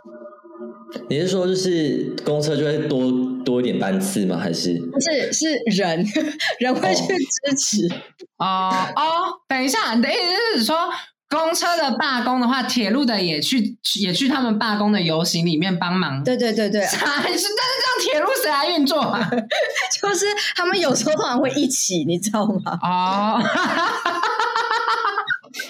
[1.09, 3.11] 你是说，就是公车就会多
[3.43, 4.37] 多一点班次吗？
[4.37, 5.33] 还是不是？
[5.33, 6.05] 是人
[6.59, 7.87] 人会去支持？
[8.37, 9.03] 哦哦，
[9.47, 10.75] 等一下，你的意思是说？
[11.29, 16.23] 公车的罢工的话，铁路的也去也去他们罢工的游行里面帮忙。
[16.23, 19.03] 对对对对，是但是这样铁路谁来运作？
[20.01, 22.79] 就是他们有时候突然会一起，你知道吗？
[22.81, 23.43] 哦，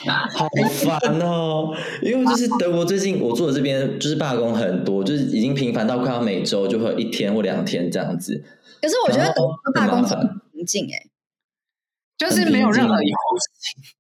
[0.07, 0.47] 好
[0.83, 1.73] 烦哦！
[2.01, 8.43] 因为就是德国最近我住的这边就是罢工很多，就是已经频繁到快要每周就会一天或两天这样子。
[8.81, 11.07] 可是我觉得德国罢工很平静哎，
[12.17, 13.83] 就是没有任何游行。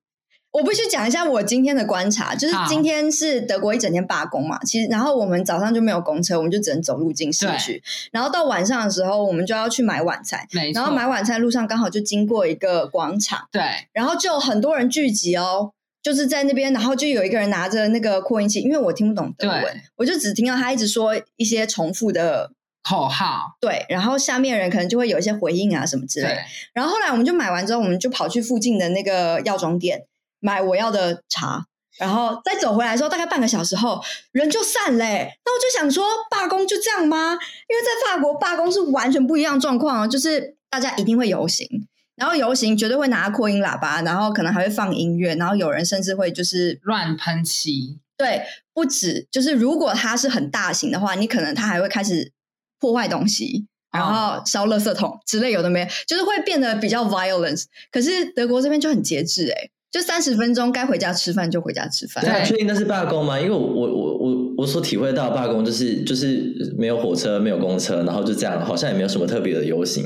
[0.53, 13.61] 我必须讲一下我今天的观察，就是今天是德国一整天罢工嘛，其实然后我们早上就没有公车，我们就只能走路进市区，然后到晚上的时候，我们就要去买晚餐，然后买晚餐路上刚好就经过一个广场，对，
[13.93, 22.51] 然后就很多人聚集哦，就是在那边，然后就有一个人拿着那个扩音器，因为我听不懂德文，我就只听到他一直说一些重复的
[22.83, 26.37] 口号，对，然后下面人可能就会有一些回应啊什么之类，
[26.73, 30.05] 然后后来我们就买完之后，我们就跑去附近的那个药妆店。
[30.39, 31.65] 买我要的茶，
[31.97, 33.99] 然后再走回来的时候，大概半个小时后
[34.31, 35.33] 人就散嘞。
[35.43, 37.31] 那我就想说，罢工就这样吗？
[37.31, 41.67] 因为在法国罢工是完全不一样状况就是大家一定会游行，
[42.17, 47.99] 然后游行绝对会拿扩音喇叭，然后可能还会放音乐，然后有人甚至会就是乱喷漆。
[48.17, 48.41] 对，
[48.73, 52.33] 不止，就是如果它是很大型的话，你可能它还会开始
[52.79, 57.63] 破坏东西，然后烧垃圾桶之类，有的没，就是会变得比较 violence。
[57.91, 59.69] 可是德国这边就很节制，哎。
[59.89, 62.23] 就三十分钟，该回家吃饭就回家吃饭。
[62.23, 63.39] 对，确定那是罢工吗？
[63.39, 70.03] 因为我我我我我所体会到罢工就是就是没有火车，没有公车，然后就这样，好像也没有什么特别的游行。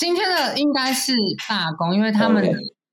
[0.00, 1.12] 今天的应该是
[1.46, 2.42] 罢工，因为他们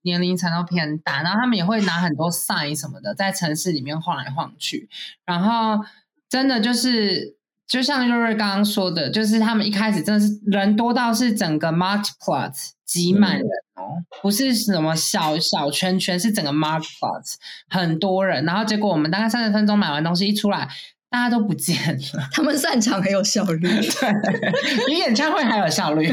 [0.02, 4.90] 年龄层都偏大，然后他们也会拿很多 sign 什么的，在城市里面晃来晃去，
[5.24, 5.82] 然后
[6.28, 17.36] 真的就是就像瑞瑞刚刚说的，就是他们一开始真的是人多到是整个 marketplace 挤满人哦，不是什么小小圈圈，是整个 marketplace
[17.70, 20.68] 很多人，然后结果我们大概三十分钟买完东西一出来。
[21.10, 26.12] 大家都不见了， 他们散场很有效率，对，比演唱会还有效率。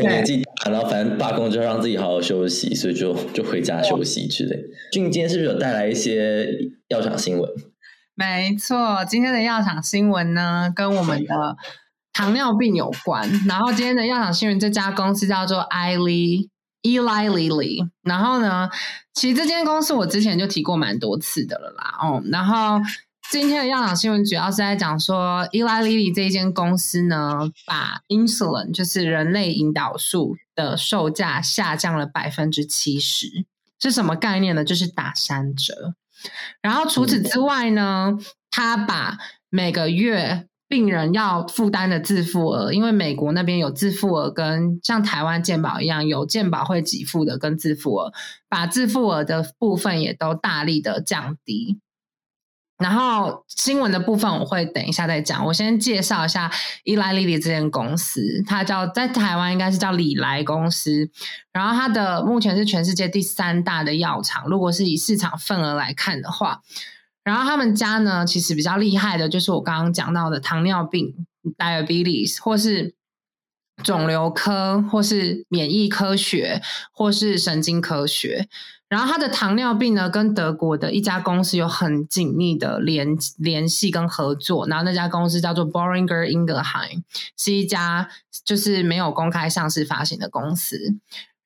[0.00, 4.56] 年纪大，然后反正罢工就让自己好好休息，所以就就回家休息之类。
[4.92, 6.46] 俊今天是不是有带来一些
[6.88, 7.50] 药厂新闻？
[8.14, 11.56] 没错，今天的药厂新闻呢，跟我们的
[12.12, 13.28] 糖尿病有关。
[13.48, 16.50] 然后今天的药厂新闻，这家公司叫做艾利。
[16.84, 18.68] Eli Lilly，然后呢，
[19.14, 21.98] 其实这间公司我之前就提过蛮多次的了啦。
[22.00, 22.78] 哦，然后
[23.30, 33.46] 今天的药厂新闻主要是在讲说，Eli Lilly 这一间公司呢，把 insulin 就是人类胰岛素的售价下降了百分之七十，
[33.80, 34.62] 是什么概念呢？
[34.62, 35.94] 就是打三折。
[36.60, 38.12] 然后除此之外呢，
[38.50, 39.16] 他把
[39.48, 48.12] 每个月病人要负担的自付额，因为美国那边有自付额，跟像台湾健保一样有健保会给付的跟自付额，
[48.48, 51.78] 把自付额的部分也都大力的降低。
[52.78, 56.50] 然后新闻的部分我会等一下再讲，我先介绍一下
[56.82, 61.08] 伊莱莉莉这间公司，它叫在台湾应该是叫李来公司，
[61.52, 66.62] 然后它的目前是全世界第三大的药厂，如果是以市场份额来看的话。
[67.24, 72.94] 然后他们家呢，其实比较厉害的，就是我刚刚讲到的糖尿病 （diabetes） 或是
[73.82, 76.60] 肿瘤科，或是免疫科学，
[76.92, 78.46] 或是神经科学。
[78.90, 83.08] 然后他的糖尿病呢，跟德国的一家公司有很紧密的联
[83.38, 84.68] 联系跟合作。
[84.68, 87.02] 然后那家公司叫做 Boringer Ingelheim，
[87.38, 88.10] 是一家
[88.44, 90.94] 就是没有公开上市发行的公司。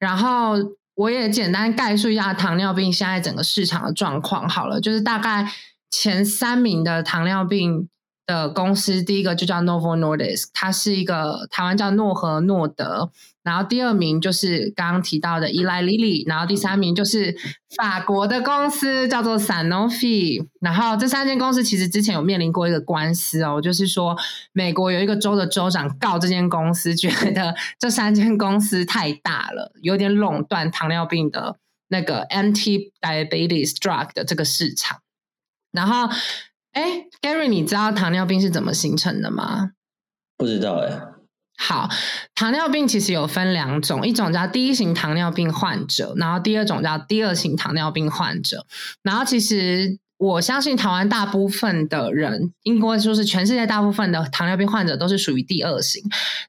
[0.01, 0.57] 然后。
[0.99, 5.49] 我也简单概述一下糖尿病现在整个市场的状况好了，就是大概
[5.91, 7.89] 前三名的糖尿病。
[8.29, 13.11] 的公司第一个就叫 Novo Nordisk，它是一个台湾叫诺和诺德，
[13.43, 17.35] 然后第二名就是刚刚提到的 Eli Lilly，然后第三名就是
[17.75, 24.15] 法国的公司叫做 Sanofi，然后这三间公司其实之前有面临过一个官司哦，就是说
[24.53, 31.57] 美国有一个州的州长告这间公司，觉得这三间公司太大了，有点垄断糖尿病的
[31.89, 34.99] 那个 anti diabetes drug 的这个市场，
[35.73, 36.09] 然后。
[36.73, 39.71] 哎，Gary，你知道糖尿病是怎么形成的吗？
[40.37, 41.01] 不知道哎。
[41.57, 41.89] 好，
[42.37, 48.65] 糖尿病其实有分两种，一种叫第一型糖尿病患者，然后第二种叫第二型糖尿病患者。
[49.03, 56.03] 然后其实我相信台湾大部分的人，应该说是全世界大部分的糖尿病患者都是属于第二型。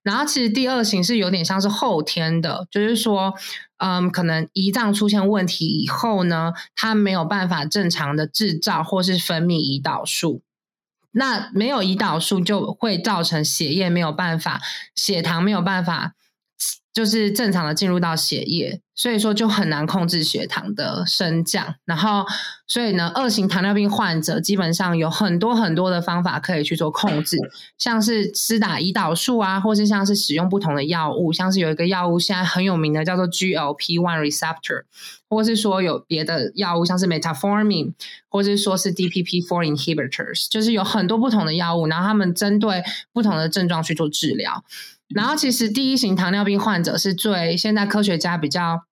[0.03, 3.34] 然后其实第二型是有点像是后天的，就是说。
[3.82, 10.41] 嗯，可能胰脏出现问题以后呢，它没有办法正常的制造或是分泌胰岛素，
[11.12, 14.60] 那没有胰岛素就会造成血液没有办法，
[14.93, 16.15] 血糖没有办法。
[16.91, 21.75] 就是正常的进入到血液，所以说就很难控制血糖的升降。
[21.85, 22.25] 然后，
[22.67, 27.38] 所以呢，二型糖尿病患者基本上有很多很多的方法可以去做控制，
[27.77, 34.83] 像是施打胰岛素啊，或是像是使用不同的药物，像是有一个药物现在很有名的叫做 GLP-1 receptor，
[35.29, 37.93] 或是说有别的药物像是 metformin，
[38.27, 42.83] 或是说是 DPP-4 inhibitors，就是有很多不同的药物，然后他们针对
[43.13, 44.65] 不同的症状去做治疗。
[45.15, 48.83] 然后，其实第一型糖尿病患者是最现在科学家比较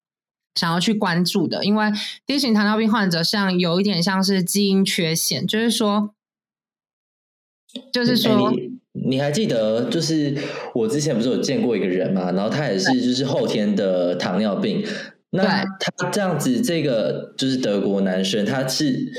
[0.57, 1.85] 想要去关注的，因为
[2.25, 6.09] 第一型糖尿病患者像有一点像是基因缺陷，就是说，
[7.93, 8.51] 就是说，
[8.91, 10.35] 你还记得，就是
[10.73, 14.83] 我之前不是有见过一个人嘛，然后他也是就是后天的糖尿病，
[15.29, 19.13] 那他这样子，这个就是德国男生，他是。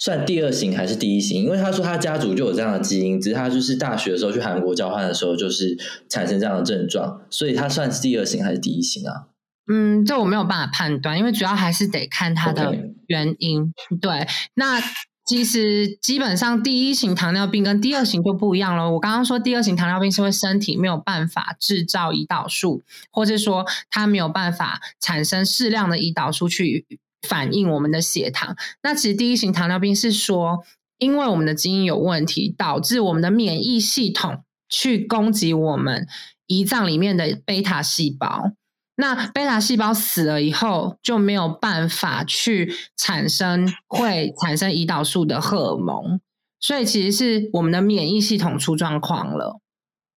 [0.00, 1.42] 算第二型还是第一型？
[1.42, 5.76] 因为他说他家族就有这样的基因，只是他就是大学的时候去韩国交换的时候，就是
[6.08, 9.26] 产生这样的症状，所以他算是第二型还是第一型啊？
[9.68, 12.74] 嗯，这我没有办法判断，因为主要还是得看它的
[13.06, 13.72] 原因。
[14.00, 14.80] 对，那
[15.24, 18.90] 其实基本上第一型糖尿病跟第二型就不一样了。
[18.92, 26.86] 我刚刚说第二型糖尿病是因为身体没有办法制造胰岛素，或者说它没有办法产生适量的胰岛素去。
[27.28, 28.56] 反映我们的血糖。
[28.80, 30.64] 那其实第一型糖尿病是说，
[30.98, 36.06] 因为我们的基因有问题，导致我们的免疫系统去攻击我们
[36.46, 38.52] 胰脏里面的贝塔细胞。
[39.00, 46.20] 那贝塔细胞死了以后，就没有办法去产生会产生胰岛素的荷尔蒙，
[46.60, 49.60] 所以其实是我们的免疫系统出状况了。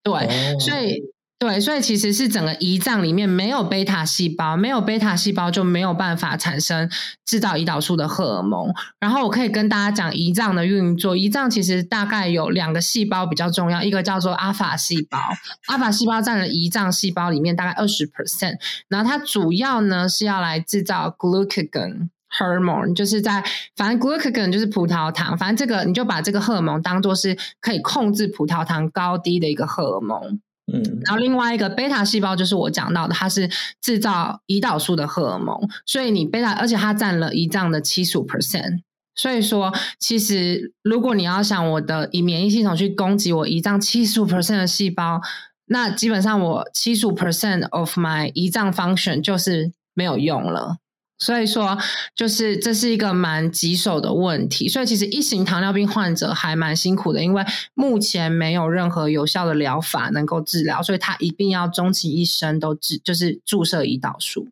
[0.03, 1.13] 对，所以。
[1.41, 6.87] 对，所以其实是整个胰脏里面没有贝塔细胞，没有贝塔细胞就没有办法产生
[7.25, 8.71] 制造胰岛素的荷尔蒙。
[8.99, 15.17] 然后我可以跟大家讲胰脏的运作，胰脏其实大概有两个细胞比较重要，一个叫做阿法细胞，
[15.65, 23.43] 阿法细胞占了胰脏细胞里面大概二十 percent，然后它主要呢是要来制造 glucagon hormone，就是在
[23.75, 30.39] 反正 glucagon 就是葡萄糖，反正这个你就把这个荷尔蒙当做是可以控制葡萄糖高低的一个荷尔蒙。
[30.73, 33.49] 嗯，然后另外一个贝塔细胞就是我讲到的，它是
[33.81, 38.81] 制造胰岛素的荷尔蒙，所以你贝塔，而且它占了胰脏的七十五 percent。
[39.13, 45.21] 所以说，其实如果你要想我的以免疫系统去攻击我胰脏七十五 percent 的细胞，
[45.65, 50.77] 那基本上我七十五 percent of my 胰脏 function 就是没有用了。
[51.21, 51.77] 所以说，
[52.15, 54.67] 就是这是一个蛮棘手的问题。
[54.67, 64.47] 所以其实一型糖尿病患者还蛮辛苦的，因为目前没有任何有效的疗法能够治疗，所以他一定要终其一生都治，就是注射胰岛素。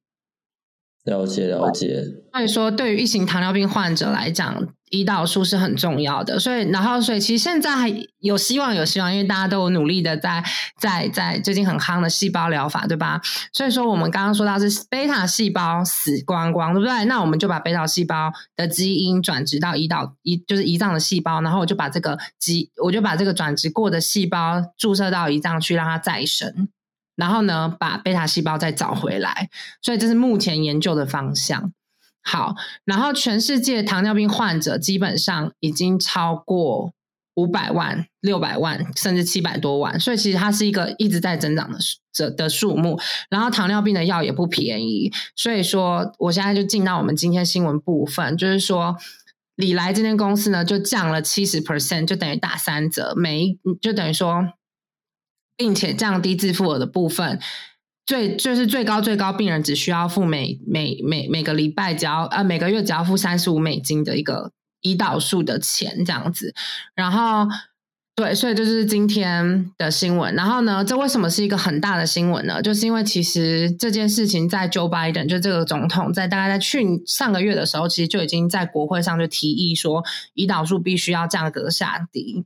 [1.10, 2.04] 了解了解。
[2.32, 6.40] 所以说，对于一型糖尿病患者来讲，胰岛素是很重要的。
[6.40, 10.44] 所以，然后，所以其实现在还有希望，有希望，因为大家都有努力的在
[10.80, 13.20] 在在最近很夯的细胞疗法，对吧？
[13.52, 17.06] 所以说，我们刚刚说到是贝塔细胞死光光，对不对？
[17.06, 26.70] 那我们就把贝塔细胞的基因转植到胰岛胰，就是胰脏的细胞，然后我就把这个基，我就把这个转植过的细胞注射到胰脏去，让它再生。
[27.20, 29.50] 然后呢，把贝塔细胞再找回来，
[29.82, 31.74] 所以这是目前研究的方向。
[32.24, 32.56] 好，
[32.86, 36.94] 然后全世界糖尿病患者基本上已经超过
[37.36, 41.78] 五百万、六百万，甚至七百多万，所以其实它是一个一直在增长的
[42.14, 42.98] 这的数目。
[43.30, 48.96] 然后糖尿病的药也不便宜，所以说我现在就进到我们今天新闻部分，就是说
[49.56, 54.54] 李来这间公司呢就降了七十 percent，就等于打三折，每一就等于说。
[55.60, 57.38] 并且降低自付额的部分，
[58.06, 66.56] 最就是最高最高，病人只需要付每每每每个礼拜只要呃每个月只要付三十五美金的一个胰岛素的钱这样子。
[66.96, 67.46] 然后
[68.16, 70.34] 对，所以就是今天的新闻。
[70.34, 72.62] 然后呢，这为什么是一个很大的新闻呢？
[72.62, 82.46] 就是因为其实这件事情在 Joe Biden 就这个总统在大概在去上个月的时候，其实就已经在国会上就提议说，胰岛素必须要价格下低，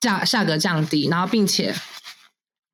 [0.00, 1.74] 价价格降低，然后并且。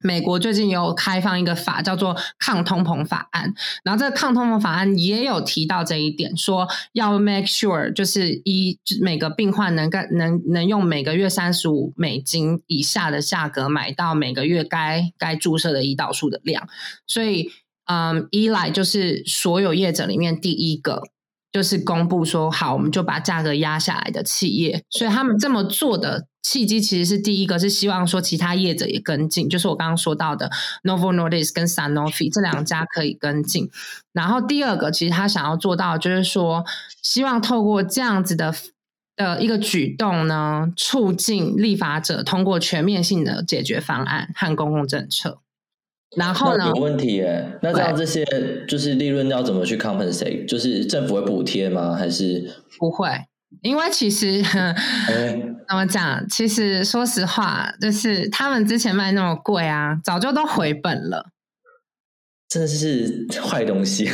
[0.02, 3.52] 美国最近有开放一个法，叫做抗通膨法案。
[3.84, 16.66] 然后这个抗通膨法案也有提到这一点，说要 make sure 就是一每个病患能够能能用每个月三十五美金以下的价格买到每个月该该注射的胰岛素的量。
[17.06, 17.50] 所以，
[17.86, 21.02] 嗯，一来就是所有业者里面第一个。
[21.52, 30.50] 就是公布说好，我们就把价格压下来的企业，所以他们这么做的契机其实是第一个是希望说其他业者也跟进，就是我刚刚说到的
[30.84, 33.68] Novo Nordisk 跟 Sanofi 这两家可以跟进。
[34.12, 36.64] 然后第二个，其实他想要做到就是说，
[37.02, 38.54] 希望透过这样子的
[39.16, 45.40] 的一个举动呢，促进立法者通过全面性的解决方案和公共政策。
[46.16, 46.66] 然后呢？
[46.66, 47.58] 有问题耶？
[47.62, 48.24] 那这样这些
[48.66, 50.44] 就是利润要怎么去 compensate？
[50.48, 51.94] 就是政府会补贴吗？
[51.94, 53.08] 还是不会？
[53.62, 54.42] 因为其实
[55.68, 56.26] 怎么讲？
[56.28, 61.26] 其实说实话，就是他们之前卖那么贵啊，早就都回本了。
[62.48, 64.04] 真的是坏东西。
[64.04, 64.12] 药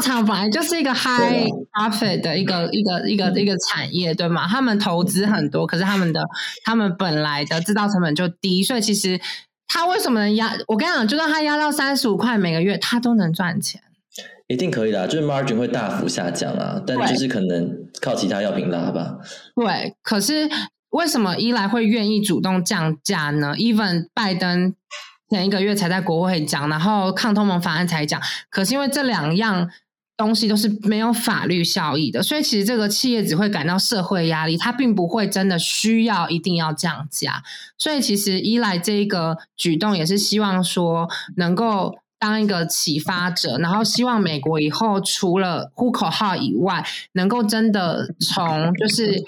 [0.00, 4.48] 厂本来就是一个 high profit 的一个一个一个一个产业，对吗？
[4.48, 6.22] 他们投资很多，可是他们的
[6.64, 9.20] 他们本来的制造成本就低，所以其实。
[9.72, 10.52] 他为什么能压？
[10.66, 13.80] 我跟你讲，就算他压到三十五块每个月，他都能赚钱。
[14.46, 17.70] 一定可以的，就是 margin 会大幅下降啊，但就是可能
[18.02, 19.16] 靠其他药品拉吧。
[19.54, 20.50] 对，可是
[20.90, 24.74] 为什么伊莱会愿意主动降价呢？Even 拜登
[25.30, 29.70] 前一个月才在国会讲，然后抗通膨法案才讲，可是因为这两样。
[30.16, 37.42] 东西都是没有法律效益的，所以其实这个企业只会感到社会压力，它并不会真的需要一定要降价。
[37.76, 49.22] 所以其实依赖这一个举动，也是希望说能够当一个启发者，然后希望美国以后除了呼口号以外，能够真的从就是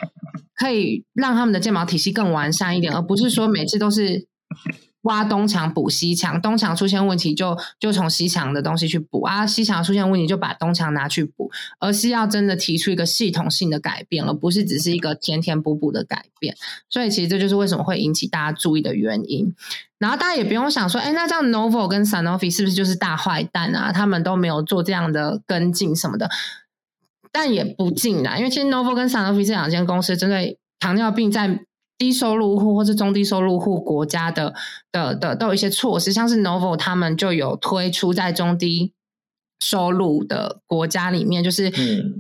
[0.55, 4.26] 可以让他们的健保体系更完善一点，而不是说每次都是。
[5.05, 16.57] 挖东墙补西墙，东墙出现问题就就从西墙的东西去补啊，西墙出现问题就把东墙拿去补，而是要真的提出一个系统性的改变，而不是只是一个填填补补的改变。
[16.89, 19.55] 所以其实这就是为什么会引起大家注意的原因。
[19.99, 23.93] 然后大家也不用想说，哎，那这样 Novo 跟 Sanofi 是不是就是大坏蛋啊？
[23.93, 26.29] 他们都没有做这样的跟进什么的，
[27.33, 31.61] 但也不尽然，因为其实 Novo 跟 Sanofi 这两间公司针对糖尿病在
[31.97, 34.55] 低收入户或是中低收入户国家的
[34.90, 38.92] 的的都有一些措施，像是 Novo 他们就有推出在中低
[39.61, 41.72] 收入的国家里面，就是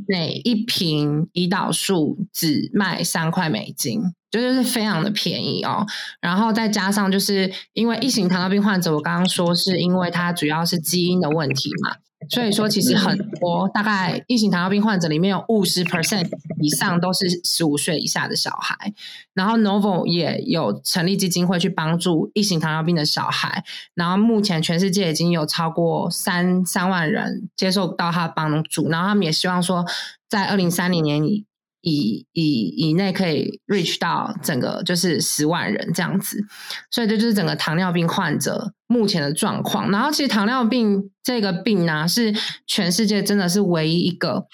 [0.06, 4.00] 每一瓶胰岛素只卖三块美金，
[4.30, 5.84] 就就是非常的便宜哦。
[6.20, 11.96] 然后再加上就是因为一型糖尿病患者，我刚刚说是因为它主要是基因的问题嘛。
[12.30, 16.30] 所以说，其实很多大概一型糖尿病患者里面有五十 percent
[16.64, 18.94] 以上都是十五岁以下的小孩。
[19.34, 23.64] 然后 Novo 也有成立基金会去帮助一型糖尿病的小孩。
[23.94, 28.88] 然后目前全世界已经有超过三三万人接受到他帮助。
[28.88, 29.84] 然后他们也希望说，
[30.28, 31.46] 在二零三零年以
[31.80, 36.44] 以以以内可以 reach 到整个就是十万人这样子。
[36.90, 38.72] 所以这就是整个糖尿病患者。
[38.86, 42.32] 目前的状况，然后其实糖尿病这个病呢，是
[42.64, 44.46] 全世界真的是唯一一个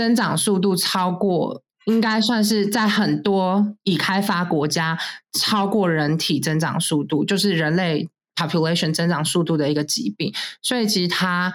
[0.00, 4.98] 增长速度超过，应该算是在很多已开发国家
[5.38, 10.32] 超过人体增长速度，就是人类 population 增长速度的一个疾病。
[10.62, 11.52] 所以其实它，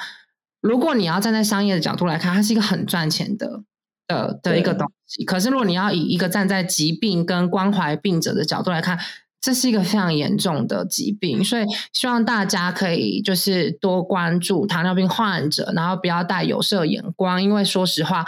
[0.61, 3.63] 如果你要站在商业的角度来看，它是一个很赚钱的
[4.07, 5.25] 的的一个东西。
[5.25, 8.99] 可是如果你要以一个站在疾病跟关怀病者的角度来看，
[9.45, 18.25] 这是一个非常严重的疾病，所以希望大家可以就是多关注糖尿病患者，然后不要带有色眼光，因为说实话，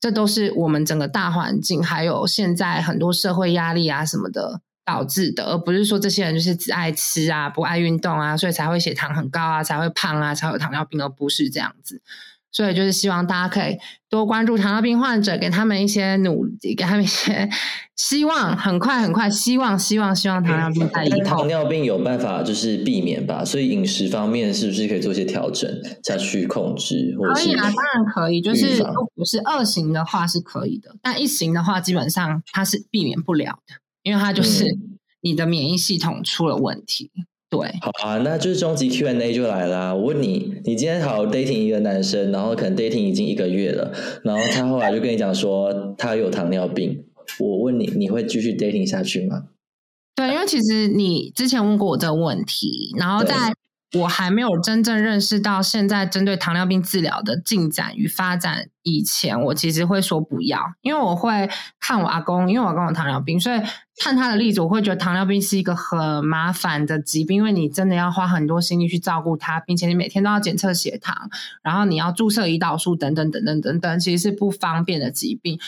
[0.00, 12.02] 这都是我们整个大环境，还有现在很多社会压力啊什么的导致的，而不是说这些人就是只爱吃啊，不爱运动啊，所以才会血糖很高啊，才会胖啊，才有糖尿病，而不是这样子。
[12.52, 13.76] 所以就是希望大家可以
[14.08, 17.48] 多关注糖尿病患者，给他们一些努力，给他们一些
[17.96, 18.56] 希望。
[18.56, 21.18] 很快很快，希望希望希望糖尿病在以后。
[21.24, 23.44] 糖尿病有办法就是避免吧？
[23.44, 25.70] 所以饮食方面是不是可以做一些调整，
[26.02, 27.14] 再去控制？
[27.34, 28.40] 可以啊，当然可以。
[28.40, 34.64] 就是如果是二型的话是可以的，但一型的话基本上它是避免不了的，因为它就是
[35.20, 37.10] 你的免疫系统出了问题。
[37.48, 39.94] 对，好啊，那就是终极 Q&A 就来啦。
[39.94, 43.92] 我问你，你今天好 dating 一个男生，然后可能 dating 已经一个月了，
[44.24, 47.04] 然后他后来就跟你讲说他有糖尿病，
[47.38, 49.44] 我问你，你会继续 dating 下去吗？
[50.14, 53.34] 对，因为其实你之前问过我这个问题，然后在。
[53.98, 61.48] 我还没有真正认识到现在针对糖尿病治疗的进展与发展以前，我其实会说不要，因为我会
[61.80, 63.60] 看我阿公，因为我阿公有糖尿病，所以
[64.02, 71.28] 看他的例子，我会觉得糖尿病是一个很麻烦的疾病，因为你真的要花很多心力去照顾他，并且你每天都要检测血糖，
[71.62, 75.58] 然后你要注射胰岛素等等等等等等，其实是不方便的疾病。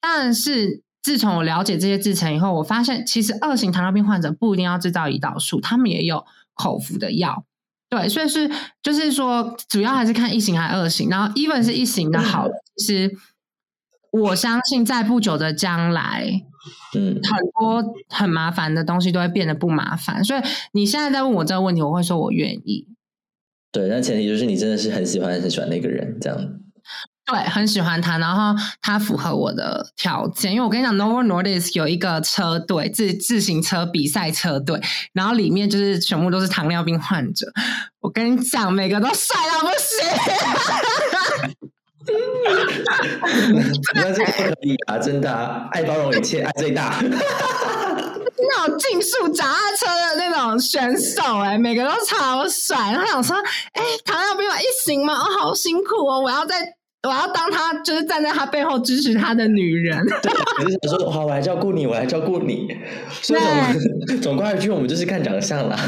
[0.00, 6.24] 但是自从我了解这些制成以后，我发现其实二型糖尿病患者不一定要制造胰岛素，他们也有
[6.54, 7.44] 口服的药。
[7.90, 8.50] 对，所以是
[8.82, 13.10] 就是说，主要还是看一型还是二型，然后 even 是一型的好，其实
[14.10, 16.42] 我相信在不久的将来，
[16.94, 20.22] 嗯，很多很麻烦的东西都会变得不麻烦。
[20.22, 20.40] 所以
[20.72, 22.86] 你现在在问我这个问题，我会说我愿意。
[23.72, 26.57] 对，那前提就是你真的是很喜欢很喜欢那个人，这样。
[27.30, 34.80] 对，很喜欢他，然后他符合我的条件，因为我跟你讲，Novo Nordisk 有一个车队，自自行车比赛车队，
[35.12, 37.46] 然后里面就是全部都是糖尿病患者。
[38.00, 39.98] 我跟你讲，每个都帅到不行。
[43.94, 46.98] 那这可以啊，真的，爱包容一切，爱最大。
[48.40, 52.78] 那种竞速脚踏车的那种选手，哎，每个都超帅。
[52.92, 53.36] 然后想说，
[53.72, 55.12] 哎，糖尿病一行吗？
[55.12, 56.77] 哦，好辛苦哦，我要在。
[57.08, 59.98] 我要当他，就是站在他背后支持他的女人。
[60.22, 62.68] 对，我就想说，好，我来照顾你，我来照顾你。
[63.22, 63.40] 所以
[64.06, 65.78] 总总归一句，我们就是看长相啦。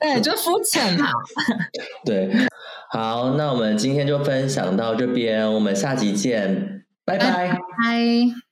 [0.00, 1.10] 对，就肤浅嘛。
[2.06, 2.30] 对，
[2.90, 8.45] 好，那我们今天就分享到这边，我们下集见，拜拜，拜。